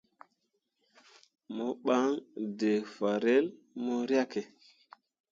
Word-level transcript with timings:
Mo 1.55 1.65
ɓan 1.85 2.09
d̃ǝǝ 2.57 2.73
fanrel 2.93 3.45
mo 3.83 3.93
riahke. 4.07 4.41